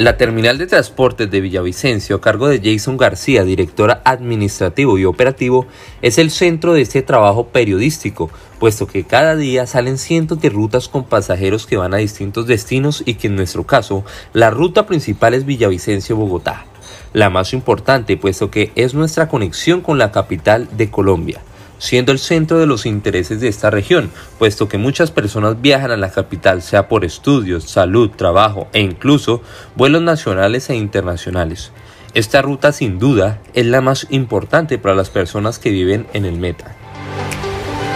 La 0.00 0.16
terminal 0.16 0.56
de 0.56 0.66
transportes 0.66 1.30
de 1.30 1.42
Villavicencio, 1.42 2.16
a 2.16 2.20
cargo 2.22 2.48
de 2.48 2.62
Jason 2.64 2.96
García, 2.96 3.44
directora 3.44 4.00
administrativo 4.06 4.96
y 4.96 5.04
operativo, 5.04 5.66
es 6.00 6.16
el 6.16 6.30
centro 6.30 6.72
de 6.72 6.80
este 6.80 7.02
trabajo 7.02 7.48
periodístico, 7.48 8.30
puesto 8.58 8.86
que 8.86 9.04
cada 9.04 9.36
día 9.36 9.66
salen 9.66 9.98
cientos 9.98 10.40
de 10.40 10.48
rutas 10.48 10.88
con 10.88 11.04
pasajeros 11.04 11.66
que 11.66 11.76
van 11.76 11.92
a 11.92 11.98
distintos 11.98 12.46
destinos 12.46 13.02
y 13.04 13.16
que 13.16 13.26
en 13.26 13.36
nuestro 13.36 13.66
caso, 13.66 14.02
la 14.32 14.48
ruta 14.48 14.86
principal 14.86 15.34
es 15.34 15.44
Villavicencio-Bogotá, 15.44 16.64
la 17.12 17.28
más 17.28 17.52
importante, 17.52 18.16
puesto 18.16 18.50
que 18.50 18.72
es 18.76 18.94
nuestra 18.94 19.28
conexión 19.28 19.82
con 19.82 19.98
la 19.98 20.12
capital 20.12 20.66
de 20.78 20.90
Colombia 20.90 21.42
siendo 21.80 22.12
el 22.12 22.18
centro 22.20 22.58
de 22.58 22.66
los 22.66 22.86
intereses 22.86 23.40
de 23.40 23.48
esta 23.48 23.70
región, 23.70 24.10
puesto 24.38 24.68
que 24.68 24.78
muchas 24.78 25.10
personas 25.10 25.60
viajan 25.60 25.90
a 25.90 25.96
la 25.96 26.12
capital 26.12 26.62
sea 26.62 26.86
por 26.88 27.04
estudios, 27.04 27.64
salud, 27.64 28.10
trabajo 28.10 28.68
e 28.72 28.80
incluso 28.80 29.42
vuelos 29.74 30.02
nacionales 30.02 30.70
e 30.70 30.76
internacionales. 30.76 31.72
Esta 32.12 32.42
ruta 32.42 32.72
sin 32.72 32.98
duda 32.98 33.40
es 33.54 33.66
la 33.66 33.80
más 33.80 34.06
importante 34.10 34.78
para 34.78 34.94
las 34.94 35.10
personas 35.10 35.58
que 35.58 35.70
viven 35.70 36.06
en 36.12 36.26
el 36.26 36.38
Meta. 36.38 36.76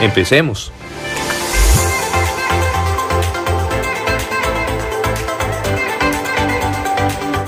Empecemos. 0.01 0.73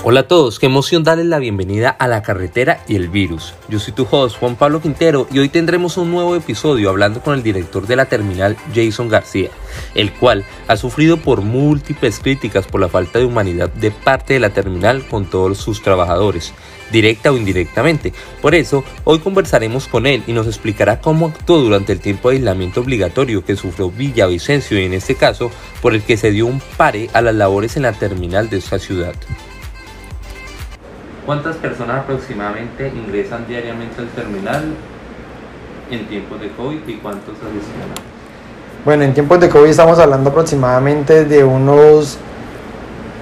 Hola 0.09 0.21
a 0.21 0.27
todos, 0.29 0.57
qué 0.57 0.67
emoción 0.67 1.03
darles 1.03 1.25
la 1.25 1.37
bienvenida 1.37 1.89
a 1.89 2.07
la 2.07 2.21
carretera 2.21 2.81
y 2.87 2.95
el 2.95 3.09
virus. 3.09 3.53
Yo 3.67 3.77
soy 3.77 3.93
tu 3.93 4.07
host 4.09 4.37
Juan 4.37 4.55
Pablo 4.55 4.81
Quintero 4.81 5.27
y 5.33 5.39
hoy 5.39 5.49
tendremos 5.49 5.97
un 5.97 6.11
nuevo 6.11 6.33
episodio 6.33 6.89
hablando 6.89 7.19
con 7.19 7.33
el 7.33 7.43
director 7.43 7.85
de 7.85 7.97
la 7.97 8.05
terminal 8.05 8.55
Jason 8.73 9.09
García, 9.09 9.49
el 9.95 10.13
cual 10.13 10.45
ha 10.69 10.77
sufrido 10.77 11.17
por 11.17 11.41
múltiples 11.41 12.19
críticas 12.19 12.65
por 12.65 12.79
la 12.79 12.87
falta 12.87 13.19
de 13.19 13.25
humanidad 13.25 13.67
de 13.67 13.91
parte 13.91 14.35
de 14.35 14.39
la 14.39 14.51
terminal 14.51 15.05
con 15.09 15.25
todos 15.25 15.57
sus 15.57 15.81
trabajadores, 15.81 16.53
directa 16.89 17.33
o 17.33 17.35
indirectamente. 17.35 18.13
Por 18.41 18.55
eso, 18.55 18.85
hoy 19.03 19.19
conversaremos 19.19 19.89
con 19.89 20.07
él 20.07 20.23
y 20.25 20.31
nos 20.31 20.47
explicará 20.47 21.01
cómo 21.01 21.25
actuó 21.25 21.59
durante 21.59 21.91
el 21.91 21.99
tiempo 21.99 22.29
de 22.29 22.37
aislamiento 22.37 22.79
obligatorio 22.79 23.43
que 23.43 23.57
sufrió 23.57 23.91
Villavicencio 23.91 24.79
y 24.79 24.85
en 24.85 24.93
este 24.93 25.15
caso 25.15 25.51
por 25.81 25.93
el 25.93 26.01
que 26.01 26.15
se 26.15 26.31
dio 26.31 26.45
un 26.45 26.61
pare 26.77 27.09
a 27.11 27.21
las 27.21 27.35
labores 27.35 27.75
en 27.75 27.83
la 27.83 27.91
terminal 27.91 28.49
de 28.49 28.59
esta 28.59 28.79
ciudad. 28.79 29.13
¿Cuántas 31.27 31.57
personas 31.57 32.03
aproximadamente 32.03 32.87
ingresan 32.87 33.45
diariamente 33.47 33.99
al 34.01 34.07
terminal 34.07 34.63
en 35.91 36.07
tiempos 36.07 36.39
de 36.39 36.49
COVID 36.51 36.87
y 36.87 36.93
cuántos 36.93 37.33
adicionales? 37.33 37.97
Bueno, 38.85 39.03
en 39.03 39.13
tiempos 39.13 39.37
de 39.41 39.49
COVID 39.49 39.67
estamos 39.67 39.99
hablando 39.99 40.29
aproximadamente 40.29 41.25
de 41.25 41.43
unos 41.43 42.17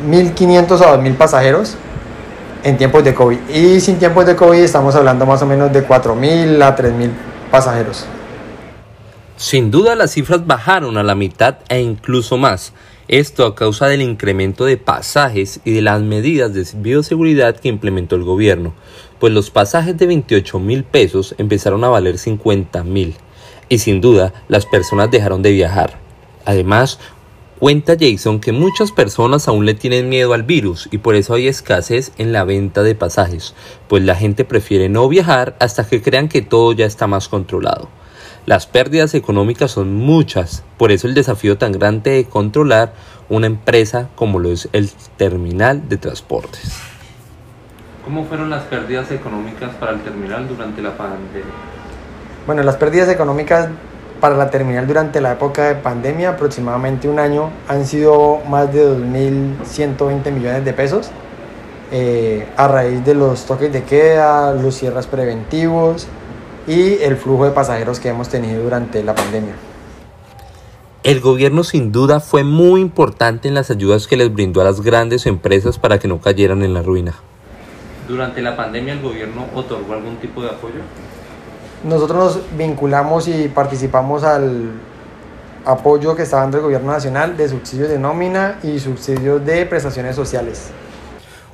1.500 0.08 0.82
a 0.82 1.00
2.000 1.00 1.16
pasajeros 1.16 1.78
en 2.64 2.78
tiempos 2.78 3.04
de 3.04 3.16
COVID. 3.16 3.40
Y 3.50 3.82
sin 3.82 3.98
tiempos 3.98 4.28
de 4.28 4.36
COVID 4.36 4.60
estamos 4.60 4.94
hablando 4.96 5.26
más 5.26 5.42
o 5.42 5.48
menos 5.48 5.74
de 5.74 5.88
4.000 5.88 6.62
a 6.62 6.78
3.000 6.78 7.10
pasajeros. 7.50 8.06
Sin 9.36 9.72
duda 9.72 9.96
las 9.96 10.12
cifras 10.12 10.46
bajaron 10.46 11.00
a 11.00 11.04
la 11.04 11.16
mitad 11.16 11.56
e 11.70 11.82
incluso 11.82 12.38
más. 12.38 12.72
Esto 13.08 13.46
a 13.46 13.54
causa 13.54 13.86
del 13.86 14.02
incremento 14.02 14.66
de 14.66 14.78
pasajes 14.78 15.60
y 15.64 15.74
de 15.74 15.84
las 15.84 16.02
medidas 16.02 16.56
de 16.56 16.66
bioseguridad 16.82 17.56
que 17.56 17.70
implementó 17.70 18.16
el 18.16 18.24
gobierno, 18.24 18.74
pues 19.20 19.32
los 19.32 19.52
pasajes 19.52 19.96
de 19.96 20.08
28 20.08 20.58
mil 20.58 20.84
pesos 20.84 21.36
empezaron 21.38 21.84
a 21.84 21.90
valer 21.90 22.18
50 22.18 22.84
mil 22.84 23.14
y 23.70 23.78
sin 23.78 24.02
duda 24.02 24.34
las 24.48 24.66
personas 24.66 25.12
dejaron 25.12 25.44
de 25.44 25.52
viajar. 25.52 26.00
Además, 26.46 26.98
cuenta 27.60 27.96
Jason 28.00 28.40
que 28.40 28.52
muchas 28.52 28.92
personas 28.92 29.48
aún 29.48 29.68
le 29.68 29.76
tienen 29.76 30.10
miedo 30.10 30.34
al 30.34 30.42
virus 30.42 30.90
y 30.92 30.98
por 30.98 31.14
eso 31.14 31.36
hay 31.36 31.48
escasez 31.48 32.12
en 32.18 32.34
la 32.34 32.44
venta 32.44 32.82
de 32.82 32.96
pasajes, 32.96 33.54
pues 33.88 34.02
la 34.02 34.16
gente 34.16 34.46
prefiere 34.46 34.90
no 34.90 35.08
viajar 35.08 35.56
hasta 35.60 35.88
que 35.88 36.02
crean 36.02 36.28
que 36.28 36.42
todo 36.42 36.72
ya 36.72 36.88
está 36.88 37.06
más 37.06 37.28
controlado. 37.28 37.88
Las 38.46 38.68
pérdidas 38.68 39.16
económicas 39.16 39.72
son 39.72 39.96
muchas, 39.96 40.64
por 40.78 40.92
eso 40.92 41.08
el 41.08 41.16
desafío 41.16 41.58
tan 41.58 41.72
grande 41.72 42.12
de 42.12 42.26
controlar 42.26 42.94
una 43.28 43.48
empresa 43.48 44.10
como 44.14 44.38
lo 44.38 44.52
es 44.52 44.70
el 44.72 44.92
terminal 45.18 45.90
de 45.90 45.98
transportes. 45.98 46.78
¿Cómo 48.04 48.24
fueron 48.26 48.52
las 48.52 48.62
pérdidas 48.66 49.10
económicas 49.10 49.74
para 49.80 49.94
el 49.94 50.02
terminal 50.02 50.48
durante 50.48 50.84
la 50.84 50.96
pandemia? 50.96 51.42
Bueno, 52.46 52.62
las 52.62 52.76
pérdidas 52.76 53.10
económicas 53.10 53.70
para 54.22 54.38
la 54.38 54.52
terminal 54.52 54.86
durante 54.86 55.22
la 55.22 55.32
época 55.32 55.70
de 55.70 55.76
pandemia, 55.76 56.30
aproximadamente 56.30 57.10
un 57.10 57.18
año, 57.18 57.50
han 57.68 57.88
sido 57.88 58.42
más 58.48 58.72
de 58.72 58.88
2.120 58.88 60.32
millones 60.32 60.64
de 60.64 60.74
pesos 60.74 61.10
eh, 61.92 62.48
a 62.58 62.68
raíz 62.68 63.04
de 63.04 63.16
los 63.16 63.46
toques 63.46 63.74
de 63.74 63.84
queda, 63.84 64.54
los 64.54 64.76
cierres 64.76 65.08
preventivos, 65.08 66.08
y 66.68 66.94
el 67.02 67.18
flujo 67.18 67.46
de 67.46 67.52
pasajeros 67.52 68.00
que 68.00 68.10
hemos 68.10 68.30
tenido 68.30 68.64
durante 68.64 69.04
la 69.04 69.14
pandemia. 69.16 69.54
El 71.04 71.20
gobierno 71.22 71.64
sin 71.64 71.92
duda 71.92 72.20
fue 72.20 72.44
muy 72.44 72.82
importante 72.82 73.48
en 73.48 73.54
las 73.54 73.70
ayudas 73.70 74.08
que 74.08 74.18
les 74.18 74.34
brindó 74.34 74.62
a 74.62 74.64
las 74.64 74.82
grandes 74.82 75.28
empresas 75.28 75.78
para 75.78 76.00
que 76.00 76.08
no 76.08 76.20
cayeran 76.20 76.64
en 76.64 76.74
la 76.74 76.82
ruina. 76.82 77.14
¿Durante 78.08 78.42
la 78.42 78.56
pandemia 78.56 78.94
el 78.94 79.02
gobierno 79.02 79.46
otorgó 79.54 79.94
algún 79.94 80.18
tipo 80.18 80.42
de 80.42 80.50
apoyo? 80.50 80.82
Nosotros 81.84 82.18
nos 82.18 82.58
vinculamos 82.58 83.28
y 83.28 83.48
participamos 83.50 84.24
al 84.24 84.72
apoyo 85.66 86.16
que 86.16 86.24
está 86.24 86.38
dando 86.38 86.58
el 86.58 86.64
gobierno 86.64 86.92
nacional 86.92 87.38
de 87.38 87.50
subsidios 87.50 87.90
de 87.90 88.00
nómina 88.00 88.60
y 88.64 88.80
subsidios 88.80 89.46
de 89.46 89.66
prestaciones 89.68 90.16
sociales. 90.16 90.70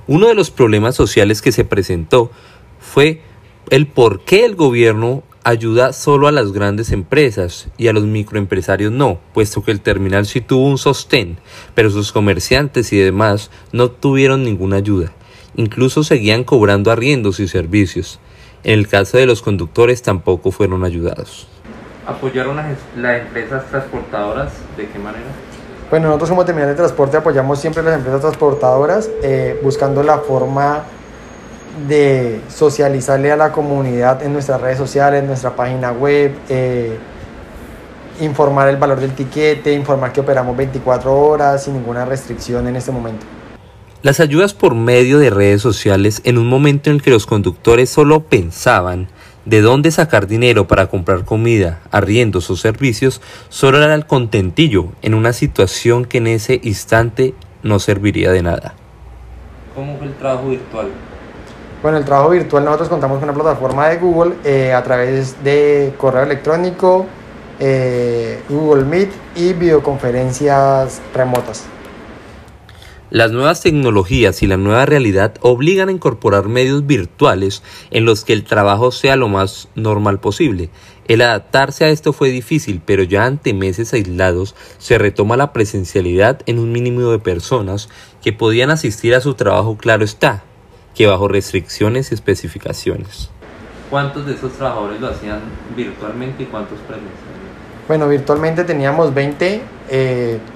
Uno 0.07 0.28
de 0.28 0.33
los 0.33 0.51
problemas 0.51 0.95
sociales 0.95 1.41
que 1.41 1.51
se 1.51 1.66
presentó 1.66 2.31
fue 2.79 3.22
el 3.69 3.88
por 3.88 4.22
qué 4.22 4.45
el 4.45 4.55
gobierno 4.55 5.23
ayuda 5.44 5.94
solo 5.94 6.27
a 6.27 6.31
las 6.31 6.51
grandes 6.51 6.91
empresas 6.91 7.67
y 7.77 7.88
a 7.88 7.94
los 7.94 8.03
microempresarios 8.03 8.91
no, 8.91 9.19
puesto 9.33 9.63
que 9.63 9.72
el 9.72 9.81
terminal 9.81 10.25
sí 10.25 10.41
tuvo 10.41 10.67
un 10.67 10.77
sostén, 10.77 11.38
pero 11.73 11.89
sus 11.89 12.11
comerciantes 12.11 12.94
y 12.94 12.97
demás 12.97 13.49
no 13.72 13.89
tuvieron 13.89 14.44
ninguna 14.44 14.77
ayuda. 14.77 15.11
Incluso 15.55 16.03
seguían 16.03 16.44
cobrando 16.44 16.91
arriendos 16.91 17.39
y 17.39 17.47
servicios. 17.47 18.19
En 18.63 18.79
el 18.79 18.88
caso 18.88 19.17
de 19.17 19.25
los 19.25 19.41
conductores 19.41 20.01
tampoco 20.01 20.51
fueron 20.51 20.83
ayudados. 20.83 21.47
¿Apoyaron 22.05 22.59
a 22.59 22.75
las 22.97 23.22
empresas 23.22 23.67
transportadoras? 23.69 24.53
¿De 24.78 24.88
qué 24.88 24.99
manera? 24.99 25.25
Bueno, 25.89 26.07
nosotros 26.07 26.29
como 26.29 26.45
terminal 26.45 26.69
de 26.69 26.75
transporte 26.75 27.17
apoyamos 27.17 27.59
siempre 27.59 27.81
a 27.81 27.85
las 27.85 27.95
empresas 27.95 28.22
transportadoras 28.22 29.09
eh, 29.23 29.59
buscando 29.61 30.03
la 30.03 30.19
forma 30.19 30.83
de 31.87 32.41
socializarle 32.49 33.31
a 33.31 33.37
la 33.37 33.51
comunidad 33.51 34.23
en 34.23 34.33
nuestras 34.33 34.59
redes 34.61 34.77
sociales, 34.77 35.21
en 35.21 35.27
nuestra 35.27 35.55
página 35.55 35.91
web, 35.91 36.33
eh, 36.49 36.97
informar 38.19 38.69
el 38.69 38.77
valor 38.77 38.99
del 38.99 39.13
tiquete, 39.13 39.73
informar 39.73 40.11
que 40.11 40.21
operamos 40.21 40.55
24 40.55 41.17
horas 41.17 41.63
sin 41.63 41.73
ninguna 41.73 42.05
restricción 42.05 42.67
en 42.67 42.75
este 42.75 42.91
momento. 42.91 43.25
Las 44.03 44.19
ayudas 44.19 44.53
por 44.53 44.73
medio 44.73 45.19
de 45.19 45.29
redes 45.29 45.61
sociales 45.61 46.21
en 46.23 46.37
un 46.37 46.47
momento 46.47 46.89
en 46.89 46.97
el 46.97 47.01
que 47.01 47.11
los 47.11 47.25
conductores 47.25 47.89
solo 47.89 48.23
pensaban 48.23 49.07
de 49.45 49.61
dónde 49.61 49.91
sacar 49.91 50.27
dinero 50.27 50.67
para 50.67 50.87
comprar 50.87 51.25
comida, 51.25 51.81
arriendos 51.91 52.49
o 52.49 52.55
servicios, 52.55 53.21
solo 53.49 53.81
era 53.81 53.93
el 53.95 54.05
contentillo 54.05 54.89
en 55.01 55.13
una 55.13 55.33
situación 55.33 56.05
que 56.05 56.19
en 56.19 56.27
ese 56.27 56.59
instante 56.63 57.33
no 57.63 57.79
serviría 57.79 58.31
de 58.31 58.43
nada. 58.43 58.73
¿Cómo 59.75 59.97
fue 59.97 60.07
el 60.07 60.13
trabajo 60.15 60.49
virtual? 60.49 60.87
Bueno, 61.81 61.97
el 61.97 62.05
trabajo 62.05 62.29
virtual 62.29 62.63
nosotros 62.63 62.89
contamos 62.89 63.17
con 63.17 63.27
una 63.27 63.33
plataforma 63.33 63.89
de 63.89 63.97
Google 63.97 64.35
eh, 64.43 64.71
a 64.71 64.83
través 64.83 65.43
de 65.43 65.93
correo 65.97 66.21
electrónico, 66.21 67.07
eh, 67.59 68.39
Google 68.49 68.85
Meet 68.85 69.09
y 69.35 69.53
videoconferencias 69.53 71.01
remotas. 71.11 71.66
Las 73.09 73.31
nuevas 73.31 73.61
tecnologías 73.61 74.43
y 74.43 74.47
la 74.47 74.57
nueva 74.57 74.85
realidad 74.85 75.33
obligan 75.41 75.89
a 75.89 75.91
incorporar 75.91 76.47
medios 76.47 76.85
virtuales 76.85 77.63
en 77.89 78.05
los 78.05 78.23
que 78.23 78.34
el 78.34 78.43
trabajo 78.43 78.91
sea 78.91 79.16
lo 79.16 79.27
más 79.27 79.67
normal 79.73 80.19
posible. 80.19 80.69
El 81.07 81.22
adaptarse 81.22 81.84
a 81.84 81.89
esto 81.89 82.13
fue 82.13 82.29
difícil, 82.29 82.81
pero 82.85 83.03
ya 83.03 83.25
ante 83.25 83.53
meses 83.55 83.91
aislados 83.93 84.55
se 84.77 84.99
retoma 84.99 85.35
la 85.35 85.51
presencialidad 85.51 86.41
en 86.45 86.59
un 86.59 86.72
mínimo 86.72 87.11
de 87.11 87.19
personas 87.19 87.89
que 88.22 88.34
podían 88.34 88.69
asistir 88.69 89.16
a 89.16 89.19
su 89.19 89.34
trabajo, 89.34 89.75
claro 89.77 90.05
está, 90.05 90.43
que 90.96 91.08
bajo 91.08 91.28
restricciones 91.28 92.11
y 92.11 92.16
especificaciones. 92.16 93.29
¿Cuántos 93.90 94.26
de 94.26 94.35
esos 94.35 94.53
trabajadores 94.53 95.02
lo 95.02 95.08
hacían 95.08 95.40
virtualmente 95.76 96.43
y 96.43 96.46
cuántos 96.46 96.79
presencialmente? 96.79 97.11
Bueno, 97.88 98.08
virtualmente 98.08 98.64
teníamos 98.64 99.14
20, 99.14 99.61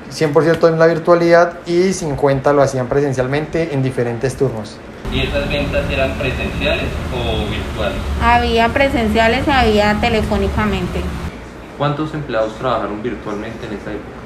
100% 0.09 0.69
en 0.69 0.79
la 0.79 0.87
virtualidad 0.87 1.59
y 1.65 1.91
50 1.91 2.53
lo 2.53 2.61
hacían 2.61 2.87
presencialmente 2.87 3.73
en 3.73 3.83
diferentes 3.83 4.37
turnos. 4.37 4.77
¿Y 5.11 5.21
esas 5.21 5.49
ventas 5.49 5.89
eran 5.89 6.11
presenciales 6.17 6.85
o 7.13 7.49
virtuales? 7.49 7.97
Había 8.21 8.69
presenciales 8.69 9.47
y 9.47 9.51
había 9.51 9.99
telefónicamente. 9.99 11.01
¿Cuántos 11.77 12.13
empleados 12.13 12.57
trabajaron 12.57 13.03
virtualmente 13.03 13.67
en 13.67 13.73
esa 13.73 13.91
época? 13.91 14.24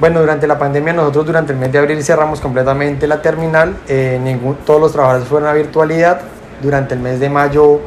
Bueno, 0.00 0.20
durante 0.20 0.46
la 0.46 0.56
pandemia 0.58 0.92
nosotros 0.92 1.26
durante 1.26 1.52
el 1.52 1.58
mes 1.58 1.72
de 1.72 1.78
abril 1.80 2.04
cerramos 2.04 2.40
completamente 2.40 3.08
la 3.08 3.20
terminal, 3.20 3.76
eh, 3.88 4.20
ningún, 4.22 4.54
todos 4.64 4.80
los 4.80 4.92
trabajadores 4.92 5.28
fueron 5.28 5.48
a 5.48 5.52
virtualidad, 5.52 6.20
durante 6.62 6.94
el 6.94 7.00
mes 7.00 7.18
de 7.18 7.28
mayo 7.28 7.80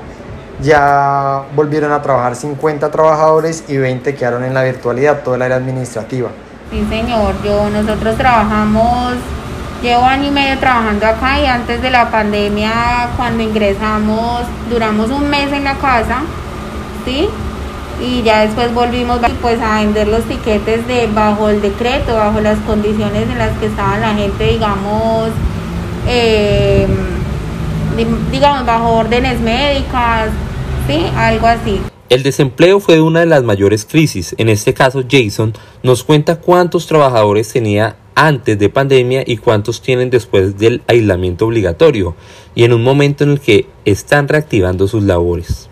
ya 0.62 1.44
volvieron 1.56 1.94
a 1.94 2.02
trabajar 2.02 2.36
50 2.36 2.92
trabajadores 2.92 3.63
y 3.69 3.78
20 3.78 4.13
quedaron 4.16 4.44
en 4.44 4.54
la 4.54 4.63
virtualidad, 4.63 5.24
toda 5.24 5.38
el 5.38 5.42
área 5.42 5.58
administrativa. 5.58 6.30
Sí, 6.69 6.86
señor, 6.90 7.34
yo, 7.46 7.69
nosotros 7.69 8.18
trabajamos, 8.18 9.13
llevo 9.81 10.04
año 10.04 10.28
y 10.28 10.31
medio 10.31 10.60
trabajando 10.60 11.06
acá 11.06 11.40
y 11.40 11.46
antes 11.46 11.81
de 11.81 11.92
la 11.92 12.12
pandemia, 12.12 12.72
cuando 13.16 13.42
ingresamos, 13.42 14.42
duramos 14.69 15.10
un 15.10 15.30
mes 15.30 15.52
en 15.54 15.63
la 15.63 15.75
casa, 15.75 16.24
¿sí? 17.06 17.30
Y 18.01 18.24
ya 18.24 18.45
después 18.45 18.74
volvimos 18.74 19.19
pues 19.42 19.59
a 19.62 19.80
vender 19.80 20.07
los 20.07 20.24
tiquetes 20.24 20.88
de 20.88 21.07
bajo 21.07 21.50
el 21.50 21.62
decreto, 21.62 22.15
bajo 22.15 22.42
las 22.42 22.57
condiciones 22.59 23.30
en 23.30 23.38
las 23.38 23.56
que 23.59 23.68
estaba 23.68 23.98
la 24.00 24.15
gente, 24.15 24.44
digamos, 24.44 25.30
eh, 26.07 26.88
digamos, 28.31 28.65
bajo 28.65 28.89
órdenes 28.89 29.39
médicas, 29.39 30.30
¿sí? 30.88 31.06
Algo 31.15 31.48
así. 31.48 31.80
El 32.09 32.24
desempleo 32.24 32.80
fue 32.81 33.00
una 33.00 33.21
de 33.21 33.25
las 33.25 33.44
mayores 33.44 33.86
crisis. 33.86 34.36
En 34.38 34.50
este 34.50 34.74
caso, 34.74 35.03
Jason 35.09 35.53
nos 35.81 36.03
cuenta 36.03 36.42
cuántos 36.42 36.88
trabajadores 36.88 37.53
tenía 37.53 37.95
antes 38.15 38.59
de 38.59 38.68
pandemia 38.69 39.24
y 39.25 39.38
cuántos 39.38 39.81
tienen 39.81 40.09
después 40.09 40.57
del 40.57 40.81
aislamiento 40.88 41.45
obligatorio 41.45 42.15
y 42.53 42.65
en 42.65 42.74
un 42.74 42.83
momento 42.83 43.24
en 43.24 43.31
el 43.31 43.39
que 43.39 43.68
están 43.86 44.27
reactivando 44.27 44.88
sus 44.88 45.03
labores. 45.03 45.70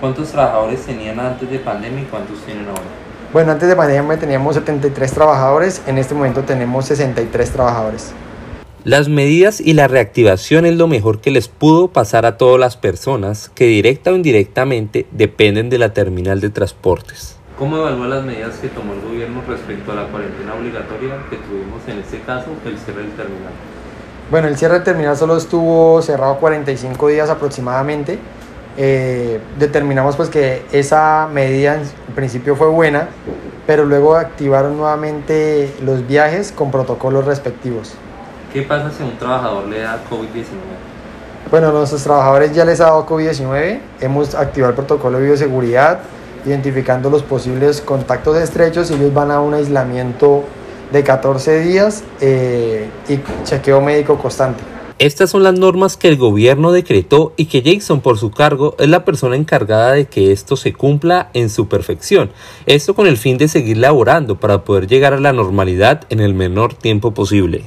¿Cuántos 0.00 0.28
trabajadores 0.28 0.80
tenían 0.84 1.18
antes 1.18 1.50
de 1.50 1.58
pandemia 1.58 2.02
y 2.02 2.04
cuántos 2.04 2.38
tienen 2.40 2.68
ahora? 2.68 2.82
Bueno, 3.32 3.52
antes 3.52 3.66
de 3.66 3.74
pandemia 3.74 4.18
teníamos 4.18 4.54
73 4.54 5.10
trabajadores, 5.10 5.82
en 5.86 5.96
este 5.96 6.14
momento 6.14 6.42
tenemos 6.42 6.84
63 6.84 7.50
trabajadores. 7.50 8.12
Las 8.84 9.08
medidas 9.08 9.58
y 9.58 9.72
la 9.72 9.88
reactivación 9.88 10.66
es 10.66 10.76
lo 10.76 10.86
mejor 10.86 11.20
que 11.20 11.30
les 11.30 11.48
pudo 11.48 11.88
pasar 11.88 12.26
a 12.26 12.36
todas 12.36 12.60
las 12.60 12.76
personas 12.76 13.50
que 13.54 13.64
directa 13.66 14.12
o 14.12 14.16
indirectamente 14.16 15.06
dependen 15.12 15.70
de 15.70 15.78
la 15.78 15.94
terminal 15.94 16.40
de 16.40 16.50
transportes. 16.50 17.36
¿Cómo 17.58 17.78
evalúa 17.78 18.06
las 18.06 18.24
medidas 18.24 18.56
que 18.58 18.68
tomó 18.68 18.92
el 18.92 19.00
gobierno 19.00 19.42
respecto 19.48 19.92
a 19.92 19.94
la 19.94 20.04
cuarentena 20.08 20.54
obligatoria 20.54 21.16
que 21.30 21.36
tuvimos 21.36 21.80
en 21.88 22.00
este 22.00 22.20
caso, 22.20 22.50
el 22.66 22.78
cierre 22.78 23.00
del 23.00 23.12
terminal? 23.12 23.52
Bueno, 24.30 24.48
el 24.48 24.58
cierre 24.58 24.74
del 24.74 24.84
terminal 24.84 25.16
solo 25.16 25.38
estuvo 25.38 26.02
cerrado 26.02 26.36
45 26.36 27.08
días 27.08 27.30
aproximadamente. 27.30 28.18
Eh, 28.78 29.40
determinamos 29.58 30.16
pues 30.16 30.28
que 30.28 30.62
esa 30.72 31.28
medida 31.32 31.76
en 31.76 32.14
principio 32.14 32.56
fue 32.56 32.68
buena, 32.68 33.08
pero 33.66 33.84
luego 33.84 34.16
activaron 34.16 34.76
nuevamente 34.76 35.74
los 35.82 36.06
viajes 36.06 36.52
con 36.52 36.70
protocolos 36.70 37.24
respectivos. 37.24 37.94
¿Qué 38.52 38.62
pasa 38.62 38.90
si 38.90 39.02
a 39.02 39.06
un 39.06 39.18
trabajador 39.18 39.66
le 39.66 39.80
da 39.80 39.98
COVID-19? 40.10 40.86
Bueno, 41.50 41.68
a 41.68 41.72
nuestros 41.72 42.02
trabajadores 42.02 42.52
ya 42.52 42.64
les 42.64 42.80
ha 42.80 42.84
dado 42.84 43.06
COVID-19. 43.06 43.80
Hemos 44.00 44.34
activado 44.34 44.70
el 44.70 44.76
protocolo 44.76 45.18
de 45.18 45.26
bioseguridad, 45.26 46.00
identificando 46.44 47.08
los 47.08 47.22
posibles 47.22 47.80
contactos 47.80 48.36
estrechos 48.36 48.90
y 48.90 48.94
ellos 48.94 49.14
van 49.14 49.30
a 49.30 49.40
un 49.40 49.54
aislamiento 49.54 50.44
de 50.92 51.02
14 51.02 51.60
días 51.60 52.04
eh, 52.20 52.88
y 53.08 53.20
chequeo 53.44 53.80
médico 53.80 54.18
constante. 54.18 54.75
Estas 54.98 55.28
son 55.28 55.42
las 55.42 55.58
normas 55.58 55.98
que 55.98 56.08
el 56.08 56.16
gobierno 56.16 56.72
decretó 56.72 57.34
y 57.36 57.46
que 57.46 57.62
Jason 57.62 58.00
por 58.00 58.16
su 58.16 58.30
cargo 58.30 58.74
es 58.78 58.88
la 58.88 59.04
persona 59.04 59.36
encargada 59.36 59.92
de 59.92 60.06
que 60.06 60.32
esto 60.32 60.56
se 60.56 60.72
cumpla 60.72 61.28
en 61.34 61.50
su 61.50 61.68
perfección. 61.68 62.30
Esto 62.64 62.94
con 62.94 63.06
el 63.06 63.18
fin 63.18 63.36
de 63.36 63.48
seguir 63.48 63.76
laborando 63.76 64.40
para 64.40 64.64
poder 64.64 64.86
llegar 64.86 65.12
a 65.12 65.20
la 65.20 65.34
normalidad 65.34 66.04
en 66.08 66.20
el 66.20 66.32
menor 66.32 66.72
tiempo 66.72 67.12
posible. 67.12 67.62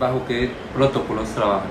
¿Bajo 0.00 0.22
qué 0.26 0.50
protocolos 0.74 1.28
trabajan? 1.28 1.68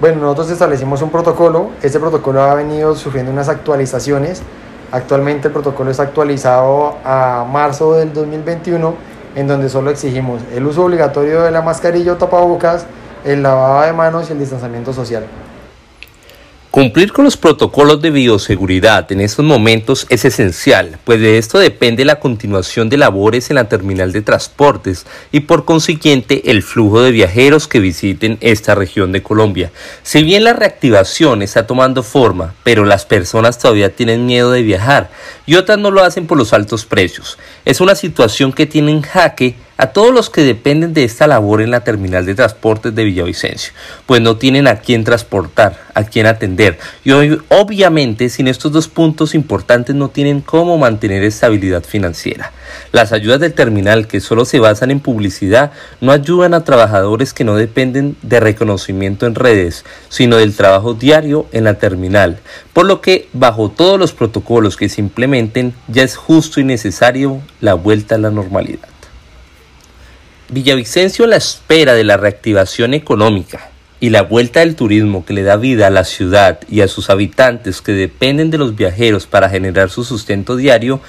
Bueno, 0.00 0.22
nosotros 0.22 0.50
establecimos 0.50 1.02
un 1.02 1.10
protocolo. 1.10 1.70
Este 1.80 2.00
protocolo 2.00 2.42
ha 2.42 2.54
venido 2.56 2.96
sufriendo 2.96 3.30
unas 3.30 3.48
actualizaciones. 3.48 4.42
Actualmente 4.90 5.46
el 5.46 5.52
protocolo 5.52 5.92
está 5.92 6.02
actualizado 6.02 6.96
a 7.04 7.46
marzo 7.48 7.94
del 7.94 8.12
2021, 8.12 8.92
en 9.36 9.46
donde 9.46 9.68
solo 9.68 9.90
exigimos 9.90 10.42
el 10.52 10.66
uso 10.66 10.84
obligatorio 10.84 11.42
de 11.42 11.52
la 11.52 11.62
mascarilla 11.62 12.14
o 12.14 12.16
tapabocas, 12.16 12.86
el 13.26 13.42
lavado 13.42 13.86
de 13.86 13.92
manos 13.92 14.28
y 14.28 14.32
el 14.32 14.38
distanciamiento 14.38 14.92
social. 14.92 15.26
Cumplir 16.76 17.10
con 17.10 17.24
los 17.24 17.38
protocolos 17.38 18.02
de 18.02 18.10
bioseguridad 18.10 19.10
en 19.10 19.22
estos 19.22 19.42
momentos 19.42 20.06
es 20.10 20.26
esencial, 20.26 20.98
pues 21.04 21.18
de 21.20 21.38
esto 21.38 21.58
depende 21.58 22.04
la 22.04 22.20
continuación 22.20 22.90
de 22.90 22.98
labores 22.98 23.48
en 23.48 23.54
la 23.56 23.66
terminal 23.66 24.12
de 24.12 24.20
transportes 24.20 25.06
y 25.32 25.40
por 25.40 25.64
consiguiente 25.64 26.50
el 26.50 26.62
flujo 26.62 27.00
de 27.00 27.12
viajeros 27.12 27.66
que 27.66 27.80
visiten 27.80 28.36
esta 28.42 28.74
región 28.74 29.10
de 29.10 29.22
Colombia. 29.22 29.72
Si 30.02 30.22
bien 30.22 30.44
la 30.44 30.52
reactivación 30.52 31.40
está 31.40 31.66
tomando 31.66 32.02
forma, 32.02 32.52
pero 32.62 32.84
las 32.84 33.06
personas 33.06 33.58
todavía 33.58 33.96
tienen 33.96 34.26
miedo 34.26 34.52
de 34.52 34.62
viajar 34.62 35.08
y 35.46 35.54
otras 35.54 35.78
no 35.78 35.90
lo 35.90 36.02
hacen 36.02 36.26
por 36.26 36.36
los 36.36 36.52
altos 36.52 36.84
precios. 36.84 37.38
Es 37.64 37.80
una 37.80 37.94
situación 37.94 38.52
que 38.52 38.66
tiene 38.66 38.90
en 38.90 39.00
jaque 39.00 39.56
a 39.76 39.88
todos 39.88 40.12
los 40.12 40.30
que 40.30 40.42
dependen 40.42 40.94
de 40.94 41.04
esta 41.04 41.26
labor 41.26 41.60
en 41.60 41.70
la 41.70 41.84
terminal 41.84 42.24
de 42.24 42.34
transportes 42.34 42.94
de 42.94 43.04
Villavicencio, 43.04 43.72
pues 44.06 44.20
no 44.20 44.36
tienen 44.36 44.66
a 44.66 44.76
quién 44.76 45.04
transportar, 45.04 45.78
a 45.94 46.04
quién 46.04 46.26
atender 46.26 46.78
y 47.04 47.10
obviamente 47.48 48.28
sin 48.28 48.48
estos 48.48 48.72
dos 48.72 48.88
puntos 48.88 49.34
importantes 49.34 49.94
no 49.94 50.08
tienen 50.08 50.40
cómo 50.40 50.78
mantener 50.78 51.22
estabilidad 51.24 51.84
financiera. 51.84 52.52
Las 52.92 53.12
ayudas 53.12 53.40
del 53.40 53.52
terminal 53.52 54.06
que 54.06 54.20
solo 54.20 54.44
se 54.44 54.58
basan 54.58 54.90
en 54.90 55.00
publicidad 55.00 55.72
no 56.00 56.12
ayudan 56.12 56.54
a 56.54 56.64
trabajadores 56.64 57.32
que 57.32 57.44
no 57.44 57.54
dependen 57.56 58.16
de 58.22 58.40
reconocimiento 58.40 59.26
en 59.26 59.34
redes, 59.34 59.84
sino 60.08 60.36
del 60.36 60.54
trabajo 60.54 60.94
diario 60.94 61.46
en 61.52 61.64
la 61.64 61.74
terminal, 61.74 62.38
por 62.72 62.86
lo 62.86 63.00
que 63.00 63.28
bajo 63.32 63.70
todos 63.70 63.98
los 63.98 64.12
protocolos 64.12 64.76
que 64.76 64.88
se 64.88 65.00
implementen 65.00 65.74
ya 65.88 66.02
es 66.02 66.16
justo 66.16 66.60
y 66.60 66.64
necesario 66.64 67.40
la 67.60 67.74
vuelta 67.74 68.16
a 68.16 68.18
la 68.18 68.30
normalidad. 68.30 68.95
Villavicencio 70.48 71.26
la 71.26 71.34
espera 71.34 71.94
de 71.94 72.04
la 72.04 72.16
reactivación 72.16 72.94
económica 72.94 73.70
y 73.98 74.10
la 74.10 74.22
vuelta 74.22 74.60
del 74.60 74.76
turismo 74.76 75.24
que 75.24 75.32
le 75.32 75.42
da 75.42 75.56
vida 75.56 75.88
a 75.88 75.90
la 75.90 76.04
ciudad 76.04 76.60
y 76.68 76.82
a 76.82 76.88
sus 76.88 77.10
habitantes 77.10 77.82
que 77.82 77.90
dependen 77.90 78.52
de 78.52 78.58
los 78.58 78.76
viajeros 78.76 79.26
para 79.26 79.48
generar 79.48 79.90
su 79.90 80.04
sustento 80.04 80.54
diario, 80.54 81.00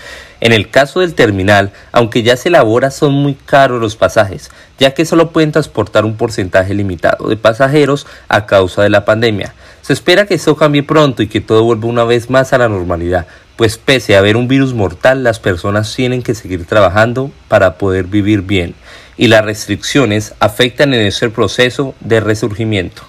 en 0.42 0.54
el 0.54 0.72
caso 0.72 1.02
del 1.02 1.14
terminal, 1.14 1.72
aunque 1.92 2.24
ya 2.24 2.36
se 2.36 2.50
elabora, 2.50 2.90
son 2.90 3.14
muy 3.14 3.36
caros 3.36 3.80
los 3.80 3.96
pasajes, 3.96 4.50
ya 4.80 4.96
que 4.96 5.06
solo 5.06 5.30
pueden 5.30 5.52
transportar 5.52 6.04
un 6.04 6.18
porcentaje 6.18 6.74
limitado 6.74 7.30
de 7.30 7.38
pasajeros 7.38 8.08
a 8.30 8.48
causa 8.48 8.82
de 8.82 8.90
la 8.90 9.06
pandemia. 9.06 9.54
Se 9.84 9.94
espera 9.94 10.26
que 10.26 10.34
esto 10.34 10.56
cambie 10.56 10.82
pronto 10.82 11.22
y 11.22 11.28
que 11.28 11.42
todo 11.42 11.64
vuelva 11.64 11.86
una 11.86 12.06
vez 12.06 12.32
más 12.32 12.54
a 12.54 12.58
la 12.58 12.70
normalidad, 12.70 13.28
pues 13.56 13.78
pese 13.78 14.16
a 14.16 14.20
haber 14.20 14.36
un 14.36 14.48
virus 14.48 14.74
mortal, 14.74 15.24
las 15.24 15.40
personas 15.40 15.94
tienen 15.94 16.24
que 16.24 16.34
seguir 16.34 16.66
trabajando 16.66 17.30
para 17.48 17.78
poder 17.78 18.06
vivir 18.06 18.42
bien 18.42 18.74
y 19.18 19.28
las 19.28 19.44
restricciones 19.44 20.34
afectan 20.40 20.94
en 20.94 21.06
ese 21.06 21.30
proceso 21.30 21.96
de 22.00 22.20
resurgimiento. 22.20 23.04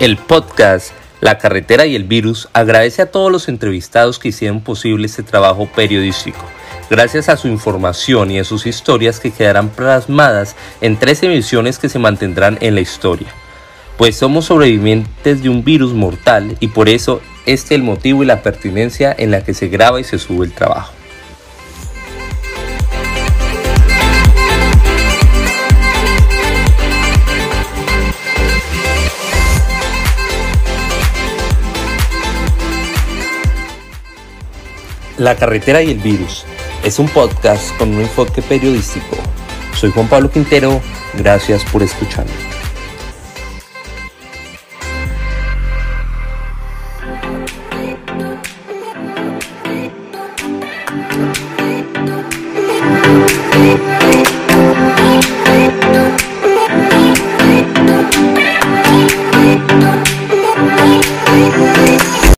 El 0.00 0.18
podcast 0.18 0.92
La 1.20 1.38
carretera 1.38 1.86
y 1.86 1.96
el 1.96 2.04
virus 2.04 2.48
agradece 2.52 3.02
a 3.02 3.10
todos 3.10 3.32
los 3.32 3.48
entrevistados 3.48 4.18
que 4.18 4.28
hicieron 4.28 4.60
posible 4.60 5.06
este 5.06 5.22
trabajo 5.22 5.66
periodístico. 5.74 6.44
Gracias 6.90 7.28
a 7.28 7.36
su 7.36 7.48
información 7.48 8.30
y 8.30 8.38
a 8.38 8.44
sus 8.44 8.66
historias 8.66 9.18
que 9.18 9.30
quedarán 9.30 9.70
plasmadas 9.70 10.54
en 10.80 10.98
tres 10.98 11.22
emisiones 11.22 11.78
que 11.78 11.88
se 11.88 11.98
mantendrán 11.98 12.58
en 12.60 12.74
la 12.74 12.82
historia. 12.82 13.28
Pues 13.96 14.16
somos 14.16 14.44
sobrevivientes 14.44 15.42
de 15.42 15.48
un 15.48 15.64
virus 15.64 15.94
mortal 15.94 16.56
y 16.60 16.68
por 16.68 16.90
eso 16.90 17.22
este 17.46 17.74
es 17.74 17.80
el 17.80 17.82
motivo 17.82 18.22
y 18.22 18.26
la 18.26 18.42
pertinencia 18.42 19.14
en 19.16 19.30
la 19.30 19.42
que 19.42 19.54
se 19.54 19.68
graba 19.68 19.98
y 19.98 20.04
se 20.04 20.18
sube 20.18 20.44
el 20.44 20.52
trabajo. 20.52 20.92
La 35.16 35.36
carretera 35.36 35.82
y 35.82 35.90
el 35.90 35.98
virus 35.98 36.44
es 36.84 36.98
un 36.98 37.08
podcast 37.08 37.74
con 37.78 37.94
un 37.94 38.02
enfoque 38.02 38.42
periodístico. 38.42 39.16
Soy 39.74 39.90
Juan 39.90 40.08
Pablo 40.08 40.30
Quintero, 40.30 40.82
gracias 41.14 41.64
por 41.64 41.82
escucharme. 41.82 42.55